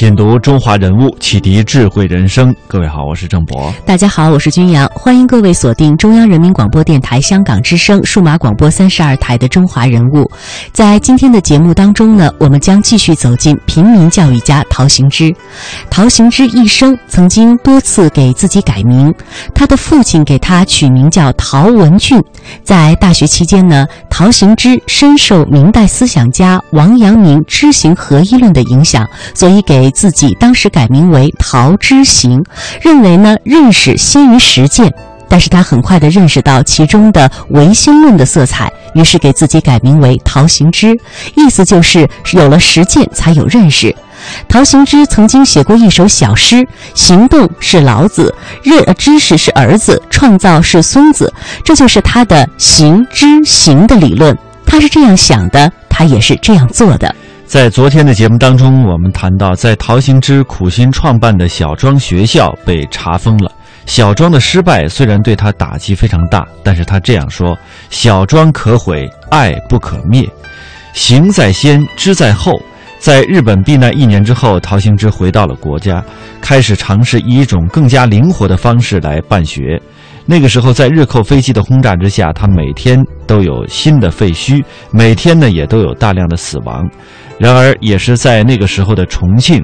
[0.00, 2.56] 品读中华人物，启迪智慧人生。
[2.66, 3.70] 各位好，我是郑博。
[3.84, 10.22] 大家好，我是君阳，欢迎各位锁定中央人民广播电台香港之声数码广播三十二台的《中华人物》。
[10.72, 15.36] 在今天的节目当中呢，我们将继续走进平民教育家陶行知。
[15.90, 19.14] 陶行知一生曾经多次给自己改名，
[19.54, 22.18] 他的父亲给他取名叫陶文俊。
[22.64, 32.42] 在大学期间呢，陶行知深受明代思想家王阳明知行合一论的影响，所以给自己当时改名为陶之行，
[32.80, 34.92] 认为呢认识先于实践。
[35.28, 40.98] 但是他很快的认识到其中的唯心论的色彩，于是给自己改名为陶行知，
[41.36, 43.94] 意思就是有了实践才有认识。
[44.48, 51.32] 陶行知曾经写过一首小诗：“行动是老子，认知识是儿子，创造是孙子。”
[51.64, 54.36] 这就是他的行知行的理论。
[54.66, 57.14] 他是这样想的，他也是这样做的。
[57.50, 63.50] 在昨天的节目当中，我们谈到，在陶行知苦心创办的小庄学校被查封了。
[63.86, 67.58] 小庄的失败虽然对他打击非常大，但是他这样说
[67.90, 70.24] ：“小庄可毁，爱不可灭。
[70.92, 72.52] 行在先，知在后。”
[73.00, 76.04] 在日本避难一年之后，陶行知回到了国家，
[76.40, 79.80] 开始尝试以一种更加灵活的方式来办学。
[80.30, 86.88] 那个时候，在日寇飞机的轰炸之下，他每天都有新的废墟，每天呢也都有大量的死亡。
[87.36, 89.60] 然而，也是在那个时候的重庆，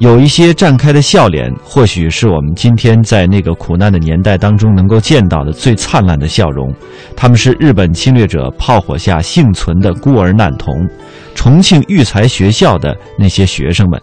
[0.00, 6.74] 有一些绽开的笑脸，或许是我们今天在那个苦难的年代当中能够见到的最灿烂的笑容。
[7.14, 10.74] 他们是日本侵略者炮火下幸存的孤儿难童，
[11.36, 14.02] 重庆育才学校的那些学生们。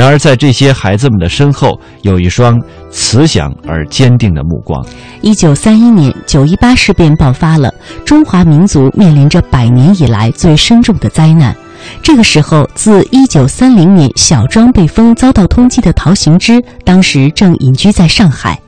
[0.00, 2.58] 然而，在这些孩子们的身后，有一双
[2.90, 4.82] 慈祥而坚定的目光。
[5.20, 7.70] 一九三一年，九一八事变爆发了，
[8.02, 11.54] 中华民族面临着百年以来最深重的灾难。
[12.02, 18.58] 这个时候，自一九三零年小庄被封遭到通缉的陶行知，当时正隐居在上海。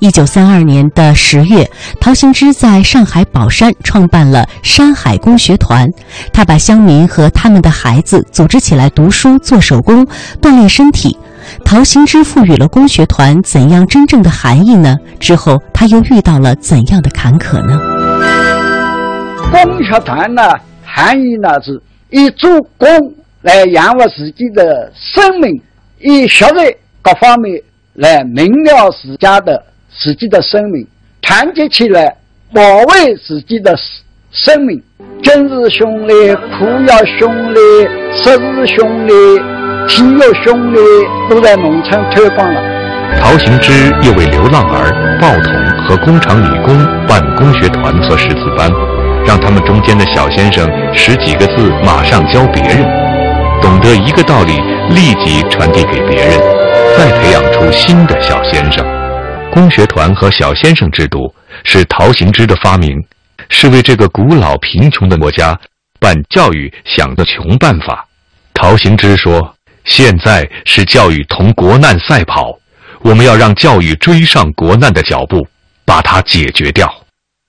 [0.00, 1.68] 一九三二年的十月，
[2.00, 5.88] 陶行知在上海宝山创办了山海工学团。
[6.32, 10.06] 他把乡民和他们的孩子组织起来读书、做手工，
[10.40, 11.16] 锻炼身体。
[11.64, 14.96] 陶行知赋予了工学团怎样真正的含义呢？
[15.18, 17.78] 之后他又遇到了怎样的坎坷呢？
[19.50, 20.42] 工学团呢，
[20.84, 22.88] 含义呢是以做工
[23.42, 25.60] 来养活自己的生命，
[26.00, 27.60] 以学业各方面
[27.94, 29.62] 来明了自家的
[29.94, 30.86] 自己的生命，
[31.20, 32.16] 团结起来
[32.52, 33.76] 保卫自己的
[34.30, 34.82] 生命。
[35.22, 37.60] 军事兄弟、苦药兄弟、
[38.12, 39.14] 食事兄弟、
[39.86, 40.80] 体育兄弟
[41.30, 42.60] 都在农村推广了。
[43.20, 43.72] 陶行知
[44.02, 46.74] 又为流浪儿、报童和工厂女工
[47.06, 48.70] 办工学团和识字班，
[49.24, 52.82] 让他们中间的小先生识几个字马上教别人，
[53.62, 54.58] 懂得一个道理
[54.90, 56.38] 立即传递给别人，
[56.98, 58.84] 再培养出新的小先生。
[59.52, 61.32] 工学团和小先生制度
[61.64, 62.90] 是陶行知的发明，
[63.48, 65.58] 是为这个古老贫穷的国家
[66.00, 68.04] 办教育想的穷办法。
[68.52, 72.58] 陶行知说：“现在是教育同国难赛跑。”
[73.04, 75.46] 我们要让教育追上国难的脚步，
[75.84, 76.88] 把它解决掉。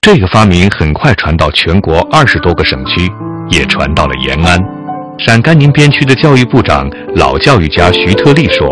[0.02, 3.12] 这个发明很快传到全国二十多个省区，
[3.50, 4.83] 也传到了延安。
[5.20, 8.68] 陕甘宁边区的教育部长老教育家徐特立说：“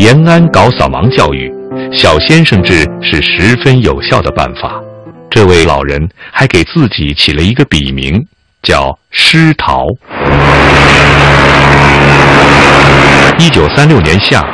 [0.00, 1.52] 延安搞扫盲教育，
[1.92, 4.80] 小先生制是十分有效的办法。”
[5.30, 8.24] 这位老人还给自己起了一个笔名，
[8.62, 9.86] 叫师陶。
[13.38, 14.44] 一九三六年夏。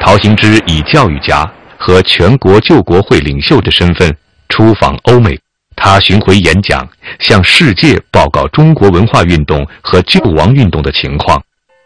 [0.00, 4.14] 陶行知以教育家和全国救国会领袖的身份
[4.50, 5.38] 出访欧美，
[5.76, 6.86] 他巡回演讲，
[7.20, 11.42] 向世界报告中国文化运动和救亡运动的情况，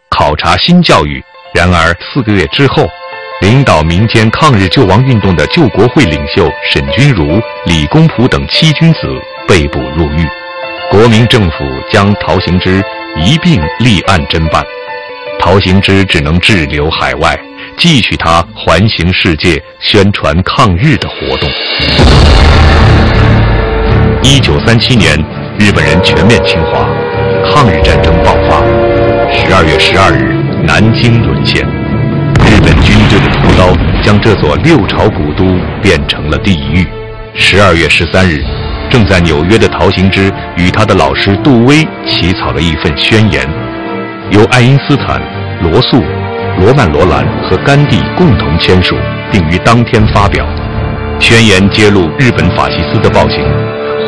[0.09, 1.23] 考察新教育。
[1.53, 2.87] 然而四个月之后，
[3.41, 8.99] 领导民间抗日救亡运动的救国会领袖沈钧儒、李公朴等七君子
[9.47, 10.27] 被捕入狱，
[10.91, 11.57] 国民政府
[11.89, 12.83] 将陶行知
[13.23, 14.63] 一并立案侦办，
[15.39, 17.37] 陶行知只能滞留海外。
[17.77, 21.49] 继续他环行世界宣传抗日的活动。
[24.21, 25.17] 一九三七年，
[25.57, 26.85] 日本人全面侵华，
[27.49, 28.61] 抗日战争爆发。
[29.31, 30.35] 十二月十二日，
[30.65, 31.65] 南京沦陷，
[32.45, 33.73] 日本军队的屠刀
[34.03, 35.45] 将这座六朝古都
[35.81, 36.85] 变成了地狱。
[37.33, 38.43] 十二月十三日，
[38.89, 43.47] 正在纽约的陶行知与他的老师杜威起草了一份宣言，
[44.31, 45.21] 由爱因斯坦、
[45.61, 46.03] 罗素。
[46.59, 48.97] 罗曼·罗兰和甘地共同签署，
[49.31, 50.45] 并于当天发表。
[51.17, 53.45] 宣言揭露日本法西斯的暴行，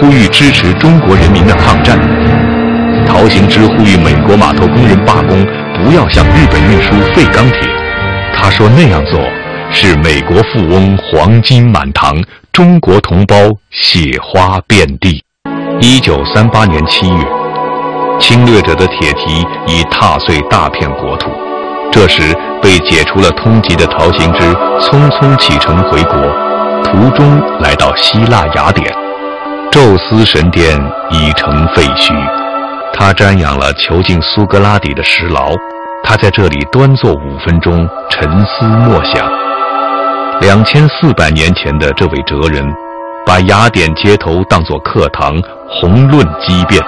[0.01, 1.95] 呼吁支持中国人民的抗战。
[3.05, 5.45] 陶行知呼吁美国码头工人罢工，
[5.75, 7.59] 不要向日本运输废钢铁。
[8.33, 9.19] 他说那样做
[9.71, 12.15] 是美国富翁黄金满堂，
[12.51, 13.35] 中国同胞
[13.69, 15.23] 血花遍地。
[15.79, 17.23] 一九三八年七月，
[18.19, 21.29] 侵略者的铁蹄已踏碎大片国土。
[21.91, 24.41] 这时，被解除了通缉的陶行知
[24.79, 26.15] 匆匆启程回国，
[26.85, 28.91] 途中来到希腊雅典，
[29.71, 30.77] 宙斯神殿
[31.11, 32.13] 已成废墟，
[32.93, 35.55] 他瞻仰了囚禁苏格拉底的石牢，
[36.03, 39.25] 他在这里端坐五分钟，沉思默想。
[40.41, 42.69] 两千四百年前的这位哲人，
[43.25, 46.81] 把雅典街头当作课堂，宏论激辩。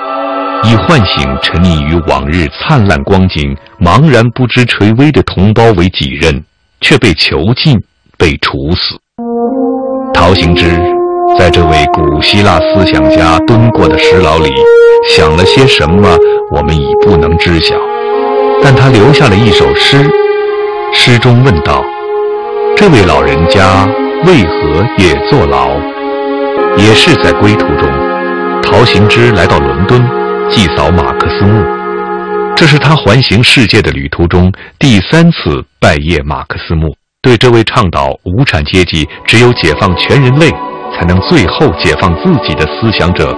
[0.66, 6.44] 以唤醒沉溺于往日灿烂光景、茫然不知垂危的同胞为己任，
[6.82, 7.82] 却被囚禁、
[8.18, 9.00] 被处死。
[10.14, 10.80] 陶行知
[11.38, 14.52] 在这位古希腊思想家蹲过的石牢里
[15.10, 16.18] 想了些什么，
[16.52, 17.76] 我们已不能知晓。
[18.62, 20.10] 但他留下了一首诗，
[20.94, 21.84] 诗中问道
[22.78, 23.86] ：“这位老人家
[24.26, 25.70] 为何也坐牢？”
[26.78, 27.88] 也是在归途中，
[28.64, 30.02] 陶行知来到伦敦。
[30.50, 31.64] 祭扫马克思墓，
[32.56, 36.94] 这是他环行世界的旅途中第三次拜谒马克思墓。
[37.22, 40.52] 对这位倡导无产阶级只有解放全人类，
[40.94, 43.36] 才能最后解放自己的思想者，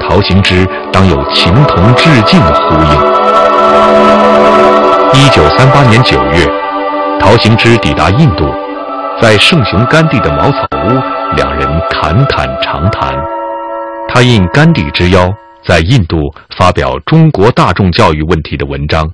[0.00, 2.90] 陶行知当有情同致敬的呼应。
[5.14, 6.46] 一九三八年九月，
[7.20, 8.44] 陶行知抵达印度，
[9.20, 13.14] 在圣雄甘地的茅草屋，两人侃侃长谈。
[14.08, 15.32] 他应甘地之邀。
[15.66, 16.18] 在印度
[16.58, 19.10] 发表中国大众教育问题的文章，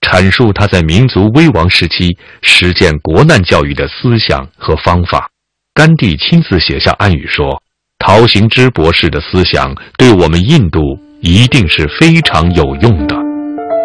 [0.00, 5.28] 阐述他在民族危亡时期实践国难教育的思想和方法。
[5.74, 7.60] 甘地亲自写下暗语说
[7.98, 10.78] ：“陶行知博士的思想对我们印度
[11.20, 13.16] 一定是非常有用的。”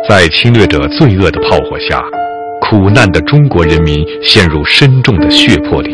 [0.08, 2.00] 在侵略者罪恶的炮火下，
[2.62, 5.90] 苦难的中国人民陷入深重的血泊里。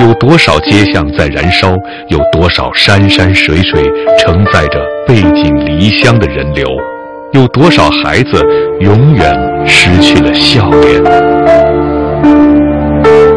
[0.00, 1.72] 有多少街巷在燃烧？
[2.08, 3.84] 有多少山山水水
[4.18, 6.66] 承载着背井离乡的人流？
[7.32, 8.44] 有多少孩子
[8.80, 9.32] 永远
[9.68, 11.65] 失去了笑脸？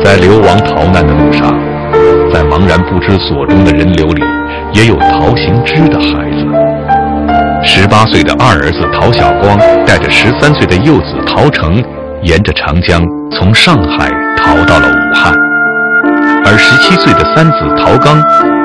[0.09, 1.55] 在流亡逃难的路上，
[2.33, 4.23] 在茫然不知所终的人流里，
[4.73, 7.63] 也有陶行知的孩子。
[7.63, 11.75] 十八岁的二儿子陶晓光带着十三岁的幼子陶成，
[12.23, 15.31] 沿着长江从上海逃到了武汉。
[16.43, 18.17] 而十七岁的三子陶刚，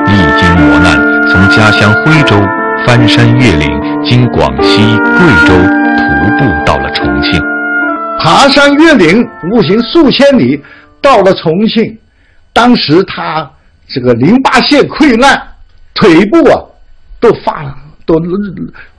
[0.07, 0.97] 历经磨难，
[1.29, 2.35] 从家乡徽州
[2.87, 3.69] 翻山越岭，
[4.03, 7.39] 经广西、贵州，徒步到了重庆。
[8.17, 10.63] 爬山越岭，步行数千里，
[11.05, 11.95] 到了重庆。
[12.51, 13.47] 当时他
[13.87, 15.39] 这个淋巴腺溃烂，
[15.93, 16.57] 腿部啊
[17.19, 17.63] 都发
[18.07, 18.19] 都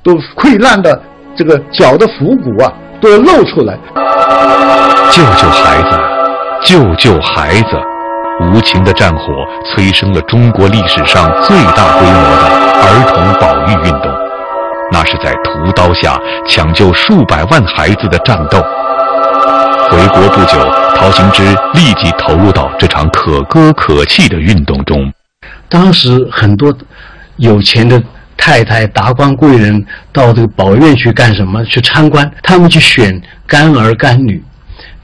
[0.04, 1.02] 都溃烂的，
[1.36, 3.76] 这个脚的腹骨啊都露出来。
[5.10, 5.98] 救救孩子，
[6.62, 7.76] 救救孩子！
[8.52, 9.24] 无情的战火
[9.64, 12.44] 催生了中国历史上最大规模的
[12.84, 14.12] 儿童保育运动，
[14.92, 18.62] 那是在屠刀下抢救数百万孩子的战斗。
[19.90, 20.58] 回国不久，
[20.96, 21.42] 陶行知
[21.74, 25.12] 立即投入到这场可歌可泣的运动中。
[25.68, 26.76] 当时很多
[27.36, 28.02] 有钱的
[28.36, 31.64] 太太、达官贵人到这个保院去干什么？
[31.64, 34.42] 去参观，他们去选干儿干女。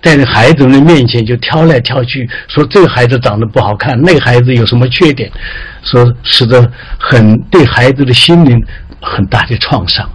[0.02, 5.30] 在这孩子们面前就挑来挑去，说这个孩子长得不好看，那个孩子有什么缺点，
[5.84, 8.60] 说使得很对孩子的心灵
[9.00, 10.08] 很大的创伤。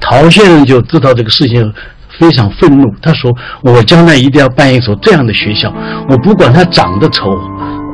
[0.00, 1.70] 陶先生就知道这个事情，
[2.18, 2.92] 非常愤怒。
[3.02, 5.72] 他说：“我将来一定要办一所这样的学校，
[6.08, 7.30] 我不管他长得丑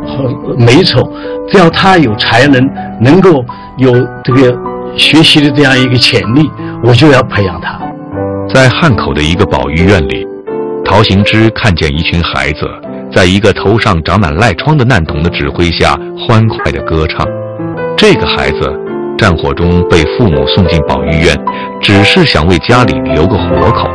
[0.07, 1.01] 和美丑，
[1.49, 3.45] 只要他有才能，能够
[3.79, 4.57] 有这个
[4.97, 6.51] 学习的这样一个潜力，
[6.83, 7.79] 我就要培养他。”
[8.53, 10.27] 在汉口的一个保育院里。
[10.83, 12.69] 陶行知看见一群孩子，
[13.13, 17.25] 在一个头上长满赖疮的难童的指挥下，欢快地歌唱。
[17.97, 18.59] 这个孩子，
[19.17, 21.37] 战火中被父母送进保育院，
[21.81, 23.89] 只是想为家里留个活口。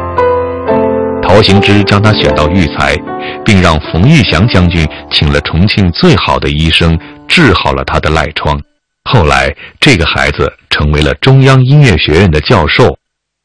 [1.35, 2.95] 陶行知将他选到育才，
[3.43, 8.57] 并让冯玉祥将军请了重庆最好的医生，治好了他的赖疮。
[9.03, 12.97] 后来，这个孩子成为了中央音乐学院的教授，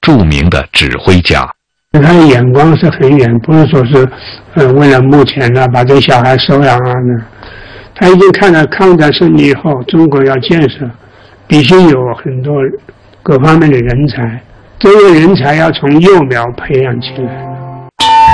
[0.02, 1.44] 著名的指挥家。
[1.94, 4.08] 他的眼光是很远，不是说是，
[4.54, 7.24] 呃，为了目前呢把这个小孩收养啊呢。
[7.96, 10.88] 他已经看到抗战胜利以后，中国要建设，
[11.48, 12.54] 必须有很多
[13.20, 14.40] 各方面的人才，
[14.78, 17.59] 这些人才要从幼苗培养起来。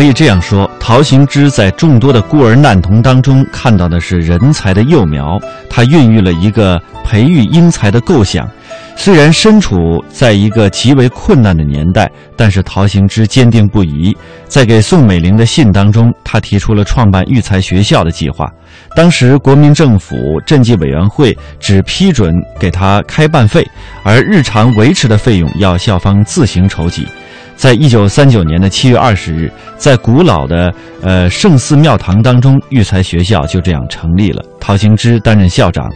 [0.00, 5.38] 可以这样说，陶行知在众多的孤儿难童当中看到的是人才的幼苗，
[5.68, 8.48] 他孕育了一个培育英才的构想。
[8.96, 14.16] 虽然身处在一个极为困难的年代，但是陶行知坚定不移。
[14.48, 18.50] 在给宋美龄的信当中，他提出了创办育才学校的计划。
[18.96, 20.16] 当时国民政府
[20.46, 23.62] 赈济委员会只批准给他开办费，
[24.02, 27.06] 而日常维持的费用要校方自行筹集。
[27.60, 34.42] 在一九三九年的七月二十日，在古老的呃圣寺庙堂当中，育才学校就这样成立了。
[34.58, 35.86] 陶行知担任校长，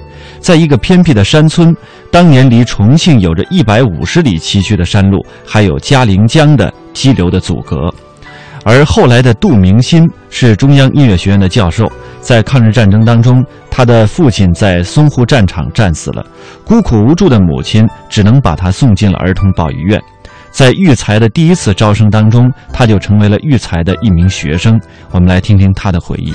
[0.41, 1.75] 在一个偏僻的山村，
[2.11, 7.91] 当年离重庆有着一百五十里崎岖的山路，还有嘉陵江的激流的阻隔。
[8.63, 11.91] 而后来的杜明新是中央音乐学院的教授，
[12.21, 16.23] 在抗日战争当中，他的父亲在淞沪战场战死了，
[16.63, 19.99] 孤苦无助的母亲只能把他送进了儿童保育院。
[20.55, 24.81] 在育才的第一次招生当中，他就成为了育才的一名学生。
[25.11, 26.33] 我们来听听他的回忆。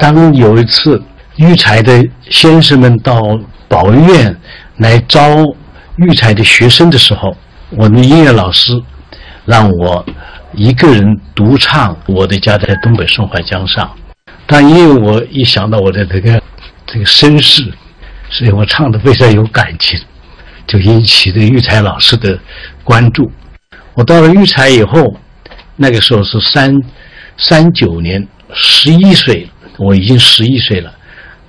[0.00, 1.00] 当有一次
[1.36, 3.20] 育才的先生们到
[3.68, 4.36] 保育院
[4.78, 5.22] 来招
[5.98, 7.32] 育才的学生的时候，
[7.70, 8.72] 我的音乐老师
[9.44, 10.04] 让我
[10.52, 13.86] 一个人独唱《我的家在东北松花江上》，
[14.48, 16.42] 但因为我一想到我的这个。
[16.94, 17.60] 这个身世，
[18.30, 19.98] 所以我唱的非常有感情，
[20.64, 22.38] 就引起了育才老师的
[22.84, 23.28] 关注。
[23.94, 25.16] 我到了育才以后，
[25.74, 26.72] 那个时候是三
[27.36, 30.94] 三九年，十一岁，我已经十一岁了，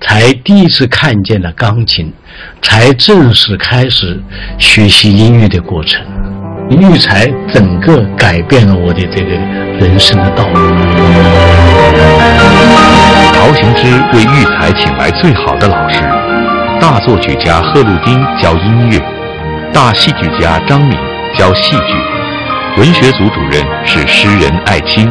[0.00, 2.12] 才第一次看见了钢琴，
[2.60, 4.20] 才正式开始
[4.58, 6.04] 学习音乐的过程。
[6.68, 9.30] 育才整个改变了我的这个
[9.78, 11.55] 人生的道路。
[13.36, 16.00] 陶行知为育才请来最好的老师，
[16.80, 18.98] 大作曲家贺陆丁教音乐，
[19.74, 20.98] 大戏剧家张敏
[21.36, 21.92] 教戏剧，
[22.78, 25.06] 文学组主任是诗人艾青，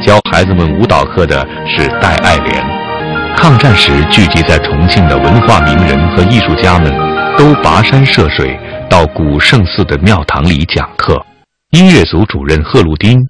[0.00, 2.64] 教孩子们舞蹈课的是戴爱莲。
[3.36, 6.90] 抗战时聚集在重庆的文化名人和艺术家们，
[7.36, 11.22] 都跋山涉水到古圣寺的庙堂里讲课。
[11.72, 13.20] 音乐组主任贺陆丁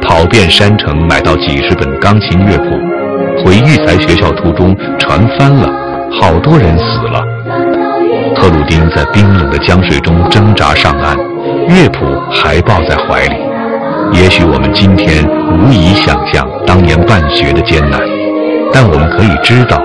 [0.00, 3.05] 跑遍山城，买到几十本钢琴乐谱。
[3.44, 5.68] 回育才学校途中，船翻了，
[6.20, 7.22] 好多人死了。
[8.34, 11.16] 特鲁丁在冰冷的江水中挣扎上岸，
[11.68, 13.36] 乐谱还抱在怀里。
[14.12, 18.00] 也许我们今天无以想象当年办学的艰难，
[18.72, 19.76] 但我们可以知道，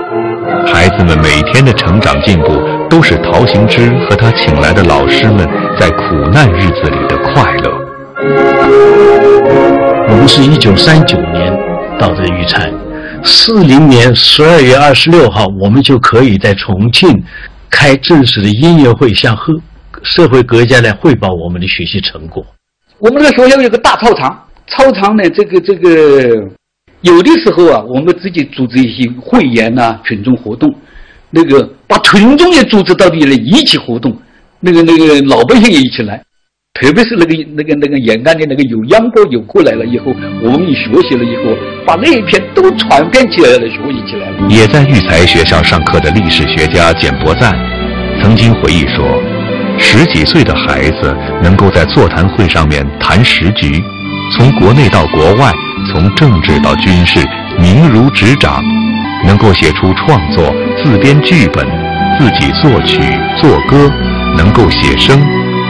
[0.66, 5.46] 孩子们每天的成长进步，都是陶行知和他请来的老师们
[5.78, 7.72] 在苦难日子里的快乐。
[10.08, 11.58] 我们是一九三九年
[11.98, 12.70] 到的育才。
[13.24, 17.10] 四零年十二月二十六号，我们就可以在重庆
[17.70, 19.42] 开正式的音乐会，向社
[20.02, 22.44] 社会各界来汇报我们的学习成果。
[22.98, 26.30] 我们这个学校有个大操场，操场呢，这个这个
[27.02, 30.72] 有的时候啊，我们自己组织一些会员呐、群众活动，
[31.30, 34.16] 那个把群众也组织到里来一起活动，
[34.60, 36.22] 那个那个老百姓也一起来。
[36.80, 40.06] 特别是那个那个那个延安的那个有秧歌有过来了以后，
[40.42, 41.54] 我们一学习了以后，
[41.86, 44.48] 把那一片都传遍起来了，学习起来了。
[44.48, 47.54] 也在育才学校上课的历史学家简伯赞，
[48.22, 49.22] 曾经回忆说，
[49.78, 53.80] 十几岁的孩子能够在座谈会上面谈时局，
[54.32, 55.52] 从国内到国外，
[55.92, 57.20] 从政治到军事，
[57.60, 58.60] 明如指掌，
[59.26, 60.52] 能够写出创作、
[60.82, 61.64] 自编剧本，
[62.18, 62.98] 自己作曲
[63.40, 63.88] 作歌，
[64.38, 65.20] 能够写生。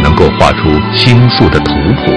[0.02, 1.72] 能够画出星宿的图
[2.04, 2.12] 谱，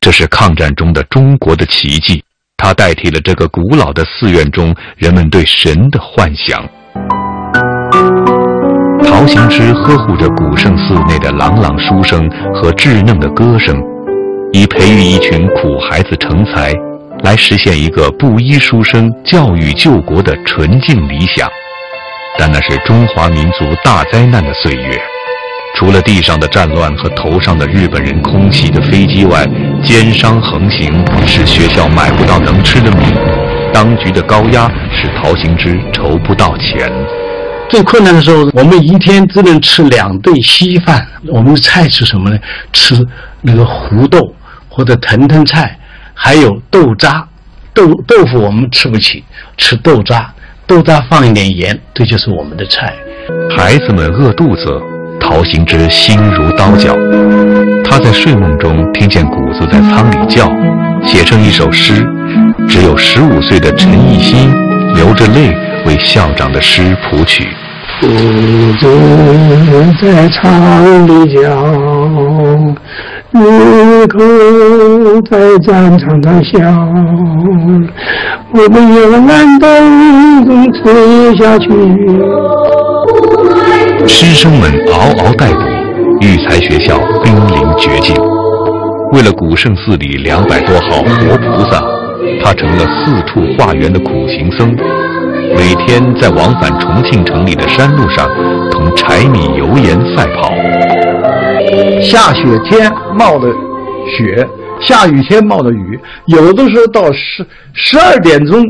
[0.00, 2.22] 这是抗战中的中国的奇迹。
[2.56, 6.62] 它代替了这个古老的寺院中人们对神的幻想。
[9.02, 13.76] 陶行知呵护着古圣寺内的朗朗书声和稚嫩的歌声，
[14.52, 16.72] 以培育一群苦孩子成才，
[17.22, 21.48] 来实现一个布衣书生、教育救国的纯净理想。
[22.38, 25.13] 但那是中华民族大灾难的岁月。
[25.74, 29.44] 除了地上的战乱和头上的日本人空袭的飞机外，
[29.82, 33.04] 奸商横行，使学校买不到能吃的米；
[33.72, 36.90] 当局的高压使陶行知筹不到钱。
[37.68, 41.04] 最困难的时候，我们一天只能吃两顿稀饭。
[41.26, 42.38] 我们的菜吃什么呢？
[42.72, 42.94] 吃
[43.42, 44.20] 那个胡豆，
[44.68, 45.76] 或者藤藤菜，
[46.14, 47.26] 还有豆渣。
[47.72, 49.24] 豆豆腐我们吃不起，
[49.56, 50.32] 吃豆渣，
[50.68, 52.94] 豆渣放一点盐，这就是我们的菜。
[53.56, 54.80] 孩子们饿肚子，
[55.24, 56.94] 陶行知心如刀绞。
[57.82, 60.52] 他在睡梦中听见谷子在仓里叫，
[61.02, 62.06] 写成一首诗。
[62.68, 64.52] 只有十五岁的陈奕新
[64.94, 65.50] 流着泪
[65.86, 67.48] 为校长的诗谱曲。
[68.00, 68.06] 谷
[68.78, 68.86] 子
[70.00, 71.40] 在仓里叫。
[73.32, 74.18] 日寇
[75.28, 76.58] 在战场上笑，
[78.52, 81.68] 我们要难登中吃下去。
[84.06, 85.60] 师生们嗷嗷待哺，
[86.20, 88.14] 育才学校濒临绝境。
[89.12, 91.80] 为了古圣寺里两百多号活菩萨，
[92.42, 94.74] 他成了四处化缘的苦行僧，
[95.56, 98.28] 每天在往返重庆城里的山路上，
[98.70, 100.50] 同柴米油盐赛跑。
[102.02, 103.48] 下雪天冒的
[104.16, 104.46] 雪，
[104.80, 108.62] 下雨天冒的雨，有的时候到十十二点钟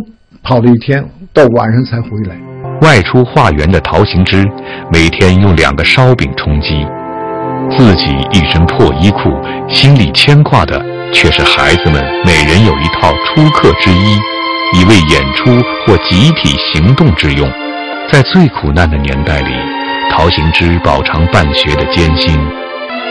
[0.42, 2.53] 跑了一天，到晚上才回来。
[2.84, 4.46] 外出化缘的陶行知，
[4.92, 6.86] 每天用两个烧饼充饥，
[7.74, 14.18] 自己一身破衣裤，心里牵挂的却是孩子们每人有一套出客之衣，
[14.74, 15.50] 以为演出
[15.86, 17.50] 或集体行动之用。
[18.12, 19.54] 在最苦难的年代里，
[20.10, 22.38] 陶行知饱尝办学的艰辛。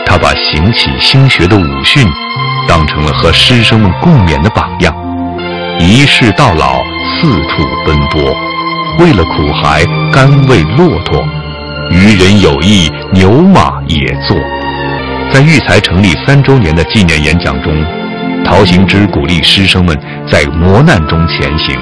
[0.06, 2.06] 他把行起兴学的武训
[2.68, 4.94] 当成了和师生们共勉的榜样，
[5.80, 6.80] 一世到老，
[7.20, 8.22] 四处奔波，
[9.00, 11.20] 为了苦孩，甘为骆驼；
[11.90, 14.36] 渔人有意，牛马也做。
[15.32, 17.72] 在育才成立三周年的纪念演讲中，
[18.44, 19.98] 陶行知鼓励师生们
[20.30, 21.76] 在磨难中前行，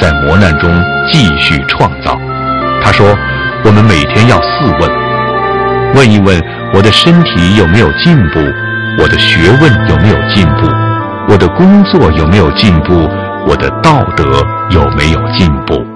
[0.00, 0.70] 在磨难中
[1.10, 2.18] 继续创造。
[2.82, 3.16] 他说
[3.64, 4.90] ：“我们每天要四问，
[5.94, 6.40] 问一问。”
[6.74, 8.40] 我的身体有没有进步？
[8.98, 10.66] 我的学问有没有进步？
[11.28, 13.08] 我的工作有没有进步？
[13.46, 14.24] 我的道德
[14.70, 15.95] 有没有进步？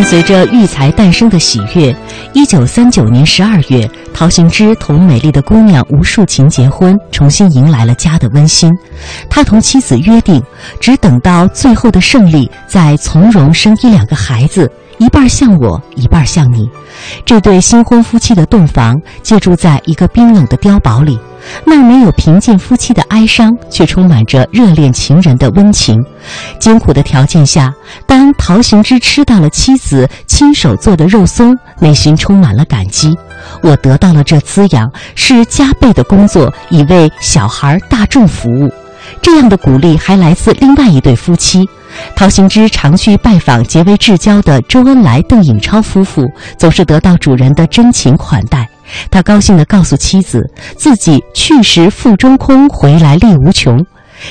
[0.00, 1.94] 伴随着育才诞生的喜悦，
[2.32, 8.72] 一九三九年十二月，陶行知同美丽的姑娘吴树琴结婚，重新迎来了家的温馨。
[9.28, 10.42] 他同妻子约定，
[10.80, 16.68] 只等到最后的胜利，再从容生一两个孩子，一半像我，一半像你。
[17.24, 21.18] 这对新婚夫妻的洞房，借住在一个冰冷的碉堡里。
[21.64, 25.98] 那儿没有贫贱夫妻的哀伤，却充满着热恋情人的温情。
[26.58, 27.72] 艰苦的条件下，
[28.06, 33.10] 当陶行知吃到了妻子亲手做的肉松，内心充满了感激。
[33.62, 38.70] 我得到了这滋养，是加倍的工作，以为小孩大众服务。
[39.22, 41.66] 这样的鼓励还来自另外一对夫妻。
[42.14, 48.68] 陶行知常去拜访结为至交的周恩来、邓颖超夫妇，总是得到主人的真情款待。
[49.10, 50.42] 他高兴地告诉妻子，
[50.76, 53.84] 自己去时腹中空，回来力无穷。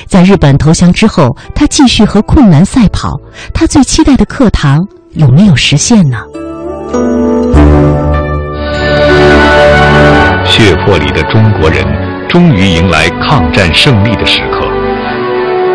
[0.06, 3.18] 在日本投降之后，他继续和困难赛跑。
[3.52, 4.78] 他最期待的课堂
[5.14, 6.18] 有没有实现呢？
[10.44, 11.84] 血泊里的中国人
[12.28, 14.66] 终于迎来抗战胜利的时刻。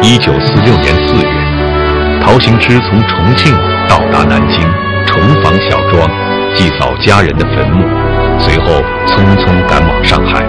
[0.01, 1.44] 一九四六年四月，
[2.25, 3.53] 陶行知从重庆
[3.87, 4.59] 到达南京，
[5.05, 6.09] 重访小庄，
[6.55, 7.85] 祭扫家人的坟墓。
[8.39, 10.43] 随后匆匆赶往上海。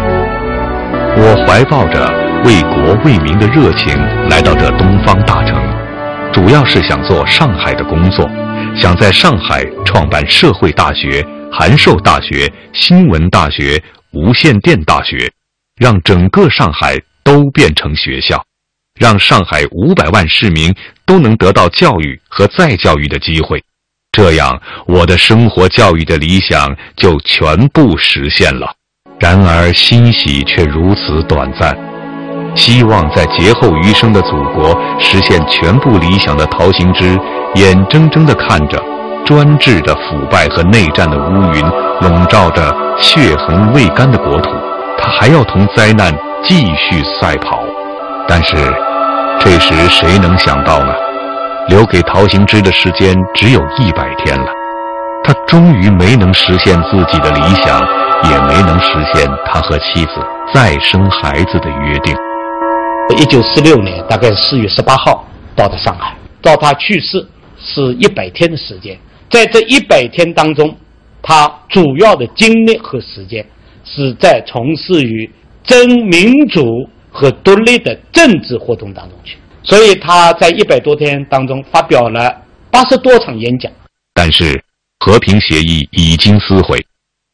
[1.18, 2.10] 我怀抱着
[2.46, 3.94] 为国为民的热情
[4.30, 5.54] 来到这东方大城，
[6.32, 8.26] 主要是想做上海的工作，
[8.74, 15.30] 想在上海创办社会大学、函授大学、新闻大学、无线电大学，
[15.78, 18.42] 让整个上海都变成学校，
[18.96, 23.62] 让上海五百万市民都能得到教育和再教育的机会。
[24.12, 28.72] 这样，我的生活教育的理想就全部实现了。
[29.20, 31.76] 然而，欣喜却如此短暂。
[32.54, 37.18] 希望在劫后余生的祖国实现全部理想的陶行知，
[37.56, 38.82] 眼睁睁地看着
[39.26, 41.62] 专制的腐败和内战的乌云
[42.00, 44.50] 笼罩着血痕未干的国土，
[44.96, 46.10] 他还要同灾难
[46.42, 47.62] 继续赛跑。
[48.28, 48.56] 但是，
[49.40, 50.92] 这时谁能想到呢？
[51.68, 54.46] 留给陶行知的时间只有一百天了，
[55.24, 57.80] 他终于没能实现自己的理想，
[58.30, 60.12] 也没能实现他和妻子
[60.54, 62.14] 再生孩子的约定。
[63.16, 67.26] 一九四六年，大概四月十八号到的上海，到他去世
[67.58, 68.96] 是一百天的时间。
[69.28, 70.76] 在这一百天当中，
[71.20, 73.44] 他主要的精力和时间
[73.84, 75.28] 是在从事于
[75.64, 79.38] 争民主和独立的政治活动当中去。
[79.62, 83.72] 所以他在一百多天当中发表了八十多场演讲。
[84.12, 84.62] 但是。
[84.98, 86.84] 和平协议已经撕毁，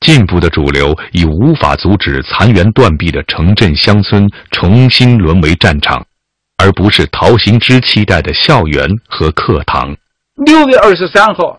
[0.01, 6.05] 进步的主流已无法阻止残垣断壁的城镇乡村重新沦为战场，
[6.59, 9.97] 而不是陶行知期待的校园和课堂。
[10.45, 11.57] 六月二十三号，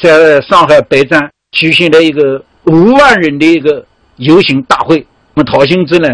[0.00, 3.84] 在上海北站举行了一个五万人的一个
[4.16, 5.04] 游行大会。
[5.34, 6.08] 那么陶行知呢，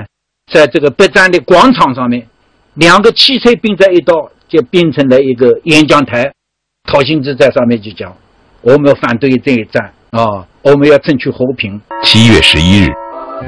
[0.53, 2.27] 在这个北站的广场上面，
[2.75, 6.31] 两个汽车并在一道，就变成了一个演讲台。
[6.91, 8.15] 陶行知在上面就讲。
[8.61, 10.47] 我们要反对这一战啊！
[10.63, 11.79] 我们要争取和平。
[12.03, 12.89] 七月十一日，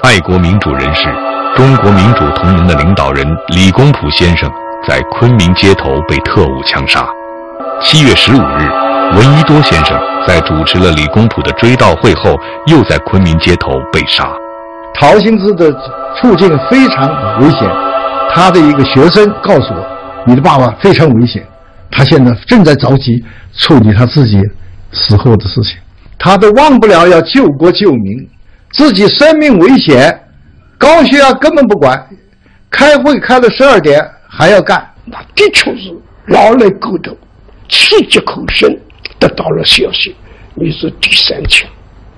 [0.02, 1.04] 爱国民主人士、
[1.56, 4.50] 中国民主同盟的领导人李公朴先生
[4.87, 7.09] 在昆明街头被特务枪杀。
[7.80, 8.68] 七月十五日，
[9.16, 14.30] 闻一多先生在主持了李公朴的追悼会后，又在昆明街头被杀。
[14.98, 15.70] 陶行知的
[16.20, 17.61] 处境非常危险，
[18.35, 19.87] 他的一个学生告诉我
[20.26, 21.46] ：“你的爸爸非常危险，
[21.90, 24.40] 他现在正在着急处理他自己。”
[24.92, 25.76] 死后的事情，
[26.16, 28.28] 他都忘不了要救国救民，
[28.70, 30.18] 自己生命危险，
[30.78, 32.09] 高血压根本不管，
[32.70, 35.94] 开会开到十二点还要干，那的确是
[36.28, 37.18] 劳累过度，
[37.68, 38.74] 气急口声
[39.18, 40.14] 得到了消息，
[40.54, 41.68] 你是第三枪，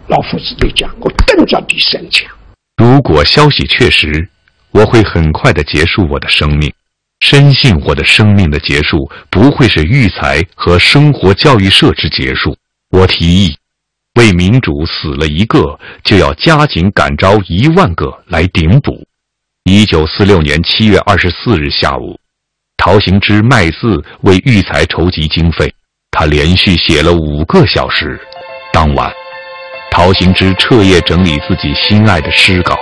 [0.06, 2.30] 老夫子在讲，我等着第三枪。
[2.78, 4.28] 如果消息确实，
[4.70, 6.72] 我会很快的结束我的生命。
[7.20, 12.56] 深信我的生命的结束不会是育才和生活教育社之结束。
[12.90, 13.56] 我提议，
[14.14, 19.04] 为民主死了一个，就要加紧感召一万个来顶补。
[19.64, 22.16] 一九四六年七月二十四日下午，
[22.76, 25.74] 陶行知卖字为育才筹集经费，
[26.12, 28.20] 他连续写了五个小时。
[28.72, 29.12] 当晚，
[29.90, 32.78] 陶行知彻夜整理自己心爱的诗稿，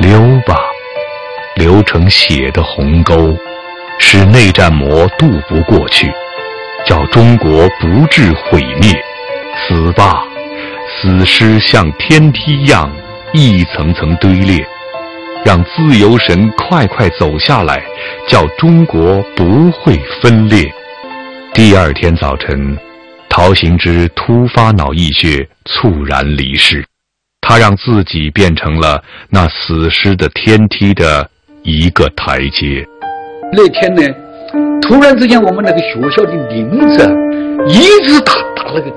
[0.00, 0.56] 留吧，
[1.54, 3.34] 留成血的鸿沟。
[3.98, 6.10] 使内战魔渡不过去，
[6.84, 8.90] 叫中国不致毁灭。
[9.68, 10.24] 死吧，
[10.88, 12.90] 死尸像天梯一样
[13.32, 14.66] 一层层堆列，
[15.44, 17.80] 让自由神快快走下来，
[18.26, 20.64] 叫中国不会分裂。
[21.54, 22.76] 第二天早晨，
[23.34, 26.84] 陶行知突发脑溢血，猝然离世。
[27.40, 31.26] 他让自己变成了那死尸的天梯的
[31.62, 32.86] 一个台阶。
[33.50, 34.02] 那天呢，
[34.82, 37.08] 突然之间，我们那个学校的铃子
[37.68, 38.92] 一直打打那个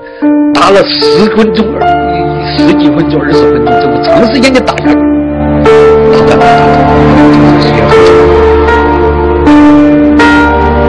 [0.52, 1.66] 打了十分钟，
[2.58, 4.96] 十几分钟、二十分钟，这么长时间的打下去，
[6.12, 6.46] 打打打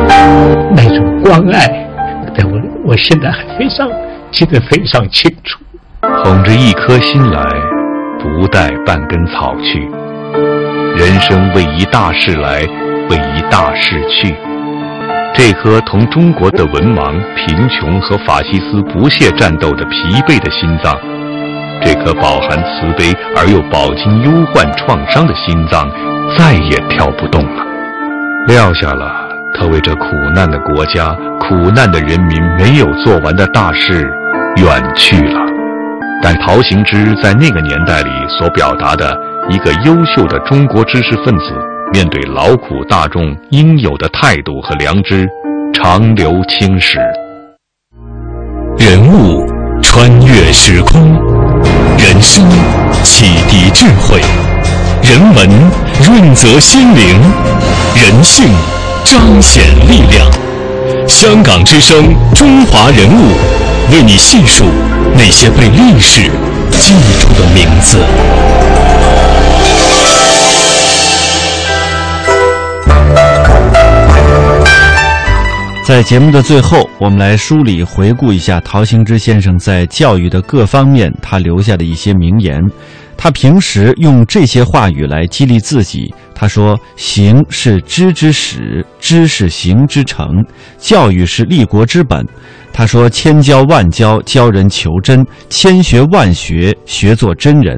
[0.09, 0.11] 打，
[0.75, 1.86] 那种关爱，
[2.87, 3.85] 我现在还非常
[4.31, 5.59] 记得非常清楚。
[6.23, 7.43] 捧着一颗心来，
[8.17, 9.89] 不带半根草去。
[10.95, 12.65] 人生为一大事来。
[13.09, 14.35] 为一大事去，
[15.33, 20.93] 这颗同中国的文盲、贫穷和法西斯不懈战斗的疲惫的心脏，
[21.81, 25.89] 这颗饱含慈悲而又饱经忧患创伤的心脏，
[26.37, 27.65] 再也跳不动了。
[28.49, 34.07] 撂下了他为这苦难的国家、苦难的人民没有做完的大事，
[34.57, 35.39] 远去了。
[36.21, 39.15] 但陶行知在那个年代里所表达的
[39.49, 41.43] 一个优秀的中国知识分子。
[41.93, 45.25] 面对劳苦大众应有的态度和良知，
[45.73, 46.99] 长留青史。
[48.77, 49.47] 人物
[49.81, 51.15] 穿越时空，
[51.97, 52.45] 人生
[53.03, 54.19] 启迪智慧，
[55.01, 55.49] 人文
[56.05, 57.21] 润泽心灵，
[57.95, 58.45] 人性
[59.09, 60.29] 彰显力量。
[61.07, 63.31] 香港之声，中华人物，
[63.93, 64.65] 为你细数
[65.13, 66.23] 那些被历史
[66.71, 67.99] 记住的名字。
[75.85, 82.61] 在节目的最后，我们来梳理回顾一下陶行知先生在教育的各方面他留下的一些名言。
[83.19, 86.13] 他平时用这些话语来激励自己。
[86.39, 90.45] 他说：“行是知之始，知是行之成，
[90.77, 92.23] 教育是立国之本。”
[92.77, 97.75] 他说：“千教万教，教人求真；千学万学，学做真人。”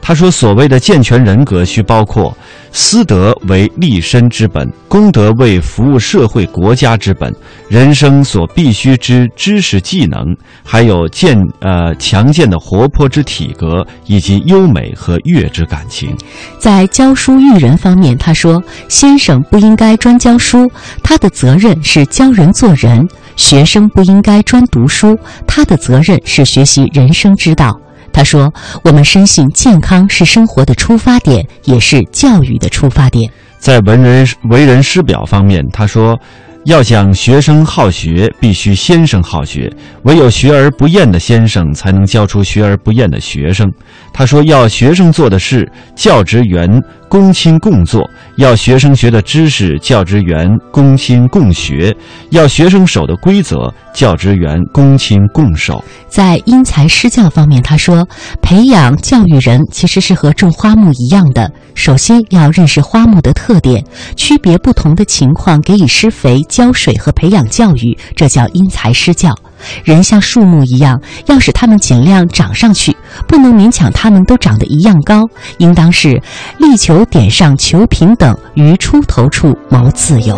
[0.00, 2.32] 他说：“所谓的健全人格，需包括
[2.70, 7.34] 私德为立身之本，公德为服务社会国家之本，
[7.68, 10.24] 人生所必须之知识技能，
[10.62, 16.16] 还有健呃强健的活泼之体格，以及优美和悦之感情。”
[16.60, 20.70] 在教书育人方面，他说：“先生不应该专教书，
[21.02, 23.04] 他的责任是教人做人；
[23.36, 27.78] 学生不应该专读书，他的责任是学习人生之道。”
[28.12, 36.18] 他说：“我们深信健康是生活的出发点，也是教育的出发点。”在文人为人师表方面，他说。
[36.66, 39.72] 要想学生好学，必须先生好学。
[40.02, 43.72] 唯有学而不厌的先生，才能教出学而不厌的学生。
[44.18, 48.00] 他说：“要学生做的事，教职员公亲共做；
[48.36, 51.94] 要学生学的知识，教职员公亲共学；
[52.30, 58.08] 要学生守的规则，教职员公亲共守。”在因材施教方面，他说
[58.40, 61.52] ：“培养教育人，其实是和种花木一样的。
[61.74, 63.84] 首先要认识花木的特点，
[64.16, 69.34] 区别不同的情况，给予施肥。”浇水和培养教育，这叫因材施教。
[69.84, 75.22] 人像树木一样，要使它们尽量长上去，不能勉强它们都长得一样高，
[75.58, 76.20] 应当是
[76.58, 80.36] 力求点上求平等，于出头处谋自由。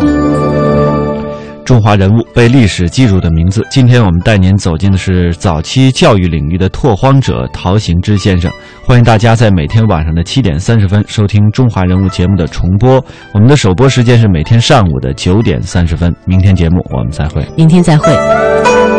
[1.65, 3.63] 中华人物被历史记住的名字。
[3.69, 8.51] 今天我们带您走进的是早期教育领域的拓荒者陶行知先生。
[8.83, 12.93] 欢迎大家在每天晚上的七点三十分收听《中华人物》节目的重播。
[13.33, 16.11] 我们的首播时间是每天上午的九点三十分。
[16.25, 17.45] 明天节目我们再会。
[17.55, 18.98] 明天再会。